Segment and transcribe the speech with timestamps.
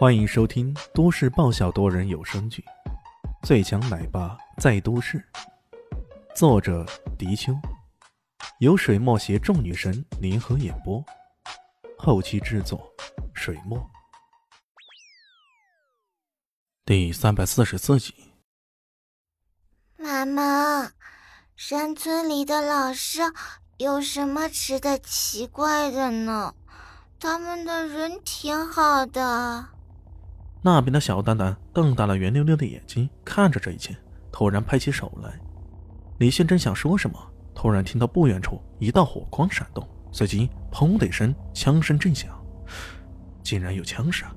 [0.00, 2.64] 欢迎收听都市爆笑多人有声剧
[3.46, 5.18] 《最强奶爸在都市》，
[6.34, 6.86] 作者：
[7.18, 7.52] 迪秋，
[8.60, 11.04] 由水墨携众女神联合演播，
[11.98, 12.90] 后期制作：
[13.34, 13.78] 水墨。
[16.86, 18.14] 第三百四十四集。
[19.98, 20.92] 妈妈，
[21.56, 23.20] 山村里的老师
[23.76, 26.54] 有什么吃的奇怪的呢？
[27.18, 29.68] 他们的人挺好的。
[30.62, 33.96] 那边的小蛋蛋瞪大了圆溜溜的眼睛看着这一切，
[34.30, 35.40] 突然拍起手来。
[36.18, 37.18] 李现正想说什么，
[37.54, 42.30] 突然听到不远处一道火光闪动，随即“砰”的一声，枪声震响，
[43.42, 44.28] 竟然有枪声。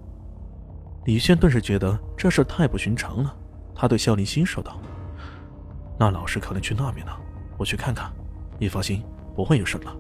[1.04, 3.35] 李现顿时觉得这事太不寻常了，
[3.76, 4.80] 他对肖林希说道
[5.99, 7.20] ：“那老师可能去那边了，
[7.58, 8.10] 我去看看。
[8.58, 9.04] 你放心，
[9.35, 9.94] 不会有事了。”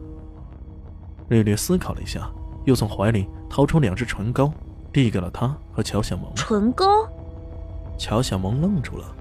[1.27, 2.31] 略略思考了一下，
[2.63, 4.49] 又从怀里掏出两只唇膏。
[4.93, 6.31] 递给了他和乔小萌。
[6.35, 6.85] 唇膏。
[7.97, 9.15] 乔小萌愣住了。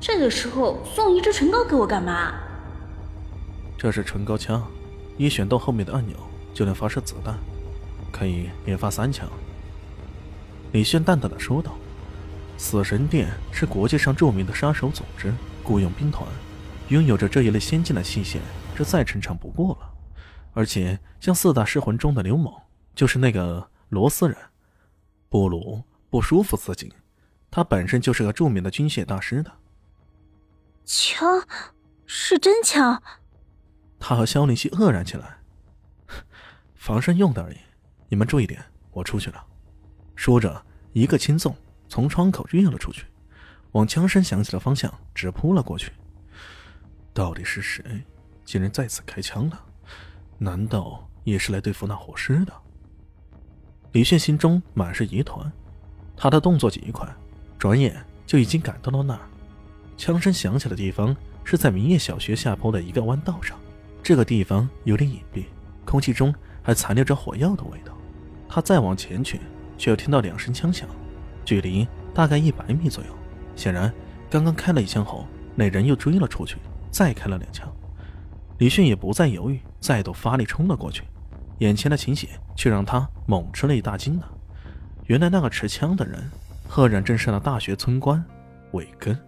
[0.00, 2.32] 这个时候送一支唇膏给我干嘛？
[3.76, 4.66] 这是唇膏枪，
[5.18, 6.16] 一选到后面的按钮
[6.54, 7.38] 就能发射子弹，
[8.10, 9.28] 可以连发三枪。
[10.72, 11.72] 李炫淡淡的说道
[12.56, 15.32] ：“死神殿是国际上著名的杀手组织，
[15.62, 16.26] 雇佣兵团，
[16.88, 18.38] 拥有着这一类先进的器械，
[18.74, 19.90] 这再正常不过了。
[20.54, 22.52] 而且像四大尸魂中的刘猛，
[22.94, 24.36] 就是那个。”罗斯人，
[25.28, 26.92] 布鲁不舒服自己，
[27.50, 29.52] 他本身就是个著名的军械大师的。
[30.84, 31.46] 枪，
[32.06, 33.02] 是真枪。
[33.98, 35.38] 他和肖林希愕然起来。
[36.74, 37.58] 防身用的而已，
[38.08, 39.44] 你们注意点，我出去了。
[40.14, 41.54] 说着，一个轻纵
[41.88, 43.06] 从窗口跃了出去，
[43.72, 45.92] 往枪声响起的方向直扑了过去。
[47.12, 48.04] 到底是谁，
[48.44, 49.64] 竟然再次开枪了？
[50.38, 52.52] 难道也是来对付那火尸的？
[53.92, 55.50] 李炫心中满是疑团，
[56.16, 57.08] 他的动作极快，
[57.58, 59.20] 转眼就已经赶到了那儿。
[59.96, 63.58] 枪声响起的地方是在明叶小学下坡的一个弯道上，
[64.02, 65.44] 这个地方有点隐蔽，
[65.84, 66.32] 空气中
[66.62, 67.92] 还残留着火药的味道。
[68.48, 69.40] 他再往前去，
[69.76, 70.88] 却又听到两声枪响，
[71.44, 73.10] 距离大概一百米左右。
[73.56, 73.92] 显然，
[74.30, 75.26] 刚刚开了一枪后，
[75.56, 76.56] 那人又追了出去，
[76.92, 77.68] 再开了两枪。
[78.58, 81.02] 李迅也不再犹豫，再度发力冲了过去。
[81.60, 84.24] 眼前的情景却让他猛吃了一大惊呢。
[85.04, 86.30] 原来那个持枪的人，
[86.68, 88.22] 赫然正是那大学村官
[88.72, 89.18] 韦根。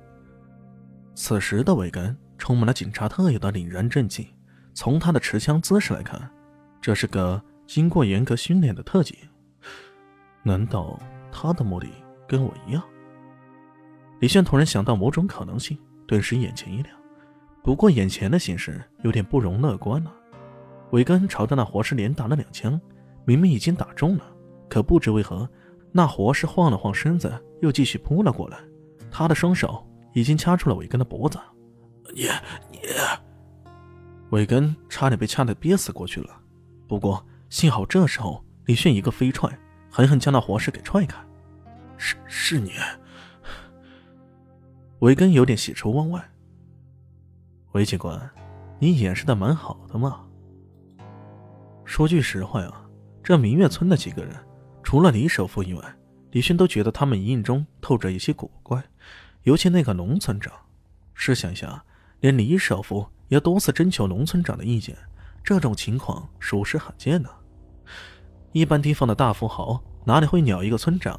[1.15, 4.35] 此时的韦根充满了警察特有的凛然正气。
[4.75, 6.31] 从他的持枪姿势来看，
[6.81, 9.15] 这是个经过严格训练的特警。
[10.43, 10.99] 难道
[11.31, 11.87] 他的目的
[12.27, 12.83] 跟我一样？
[14.21, 16.97] 李炫突然想到某种可能性，顿时眼前一亮。
[17.63, 20.11] 不过眼前的形势有点不容乐观了。
[20.93, 22.81] 韦根朝着那活尸连打了两枪，
[23.25, 24.25] 明明已经打中了，
[24.69, 25.49] 可不知为何，
[25.91, 27.33] 那活尸晃了晃身子，
[27.63, 28.59] 又继续扑了过来。
[29.11, 31.39] 他的双手已经掐住了韦根的脖子。
[32.15, 32.25] 你
[32.71, 32.79] 你，
[34.31, 36.41] 韦根差点被掐得憋死过去了。
[36.87, 39.51] 不过幸好这时候李炫一个飞踹，
[39.91, 41.19] 狠狠将那活尸给踹开。
[41.97, 42.73] 是是你，
[44.99, 46.23] 韦根有点喜出望外。
[47.73, 48.31] 韦警官，
[48.79, 50.27] 你掩饰的蛮好的嘛。
[51.85, 52.73] 说句实话呀，
[53.23, 54.35] 这明月村的几个人，
[54.83, 55.97] 除了李首富以外，
[56.31, 58.83] 李迅都觉得他们隐隐中透着一些古怪。
[59.43, 60.53] 尤其那个龙村长，
[61.15, 61.85] 试想一下，
[62.21, 64.97] 连李首富也多次征求龙村长的意见，
[65.43, 67.29] 这种情况属实罕见呢。
[68.53, 71.19] 一般地方的大富豪哪里会鸟一个村长？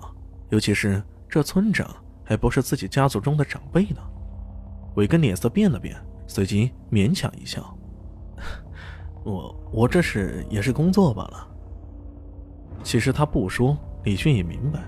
[0.50, 4.02] 尤其是这村长还不是自己家族中的长辈呢？
[4.96, 7.78] 伟根脸色变了变，随即勉强一笑。
[9.23, 11.47] 我我这是也是工作罢了。
[12.84, 14.84] 其实他不说，李迅也明白，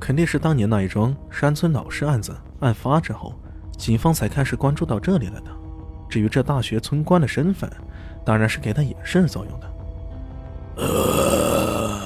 [0.00, 3.34] 肯定是当年那一桩山村老师案子案发之后，
[3.76, 5.50] 警方才开始关注到这里来的。
[6.08, 7.70] 至于这大学村官的身份，
[8.24, 9.70] 当然是给他掩饰作用的。
[10.76, 12.00] 呃，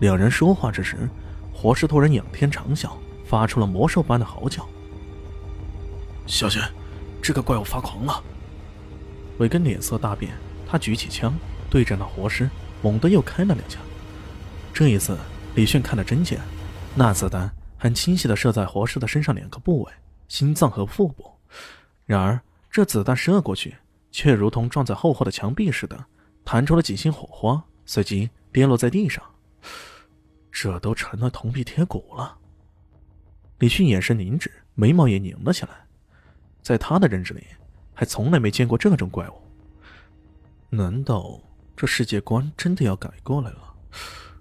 [0.00, 1.08] 两人说话之时，
[1.54, 2.90] 活尸突然仰天长啸，
[3.24, 4.66] 发出了魔兽般的嚎叫。
[6.26, 6.60] 小雪，
[7.22, 8.22] 这个怪物发狂了！
[9.40, 10.30] 韦根脸色大变，
[10.68, 11.34] 他举起枪
[11.70, 12.48] 对着那活尸，
[12.82, 13.80] 猛地又开了两枪。
[14.72, 15.16] 这一次，
[15.54, 16.38] 李迅看得真切，
[16.94, 19.92] 那子弹很清晰地射在活尸的身上两个部位——
[20.28, 21.32] 心脏和腹部。
[22.04, 22.38] 然而，
[22.70, 23.74] 这子弹射过去，
[24.12, 26.04] 却如同撞在厚厚的墙壁似的，
[26.44, 29.24] 弹出了几星火花，随即跌落在地上。
[30.52, 32.36] 这都成了铜皮铁骨了。
[33.60, 35.70] 李迅眼神凝滞，眉毛也拧了起来。
[36.60, 37.42] 在他的认知里，
[38.00, 39.34] 还从来没见过这种怪物。
[40.70, 41.38] 难道
[41.76, 43.74] 这世界观真的要改过来了？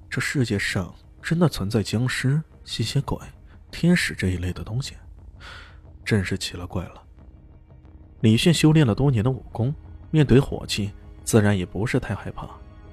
[0.09, 3.17] 这世界上真的存在僵尸、吸血鬼、
[3.69, 4.93] 天使这一类的东西，
[6.05, 7.03] 真是奇了怪了。
[8.21, 9.75] 李炫修炼了多年的武功，
[10.09, 10.89] 面对火器
[11.25, 12.47] 自然也不是太害怕，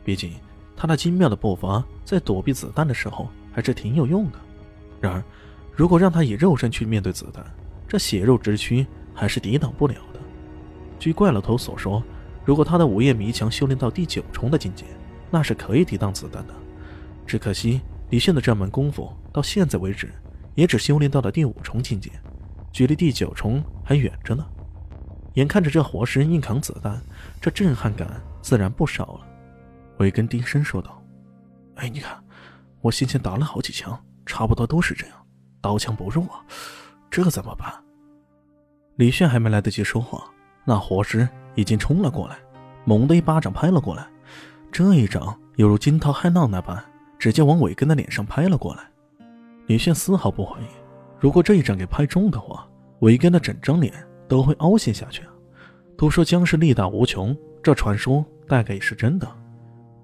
[0.05, 0.35] 毕竟
[0.77, 4.39] 他那精妙的步伐在躲避子弹的时候还是挺有用的。
[5.01, 5.23] 然而，
[5.73, 7.47] 如果让他以肉身去面对子弹，
[7.87, 8.85] 这血肉之躯
[9.15, 9.95] 还是抵挡不了。
[10.99, 12.03] 据怪老头所说，
[12.45, 14.85] 如果他的午夜迷墙修炼到第九重的境界，
[15.31, 16.55] 那是可以抵挡子弹的。
[17.27, 20.13] 只可惜李炫的这门功夫到现在为止，
[20.55, 22.11] 也只修炼到了第五重境界，
[22.73, 24.47] 距离第九重还远着呢。
[25.35, 26.99] 眼看着这活尸硬扛子弹，
[27.41, 28.09] 这震撼感
[28.41, 29.27] 自然不少了。
[29.99, 31.03] 维根低声说道
[31.77, 32.23] ：“哎，你看，
[32.81, 35.17] 我先前打了好几枪，差不多都是这样，
[35.61, 36.45] 刀枪不入啊，
[37.11, 37.71] 这怎么办？”
[38.97, 40.25] 李炫还没来得及说话，
[40.67, 42.37] 那火尸已经冲了过来，
[42.85, 44.07] 猛地一巴掌拍了过来。
[44.71, 46.85] 这一掌犹如惊涛骇浪那般。
[47.19, 48.83] 直接往伟根的脸上拍了过来，
[49.69, 50.67] 李炫丝毫不怀疑，
[51.19, 52.69] 如果这一掌给拍中的话，
[52.99, 53.91] 伟根的整张脸
[54.29, 55.23] 都会凹陷下去！
[55.97, 59.27] 都说僵尸力大无穷，这传说大概也是真的。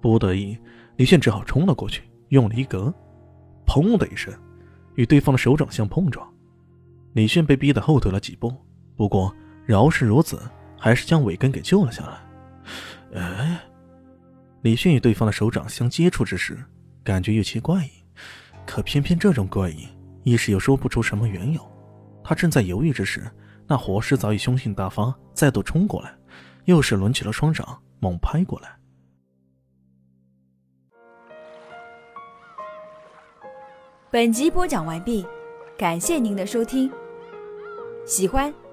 [0.01, 0.57] 不得已，
[0.97, 2.93] 李炫只好冲了过去，用了一格，
[3.67, 4.33] 砰的一声，
[4.95, 6.27] 与对方的手掌相碰撞。
[7.13, 8.51] 李炫被逼得后退了几步，
[8.97, 9.33] 不过
[9.65, 10.41] 饶是如此，
[10.79, 13.21] 还是将尾根给救了下来。
[13.21, 13.61] 哎，
[14.63, 16.59] 李迅与对方的手掌相接触之时。
[17.05, 17.91] 感觉有些怪异，
[18.65, 19.89] 可偏偏这种怪异，
[20.23, 21.61] 一时又说不出什么缘由。
[22.23, 23.29] 他正在犹豫之时，
[23.67, 26.15] 那活尸早已凶性大发，再度冲过来，
[26.67, 28.69] 又是抡起了双掌，猛拍过来。
[34.13, 35.27] 本集播讲完毕，
[35.77, 36.89] 感谢您的收听。
[38.07, 38.55] 喜欢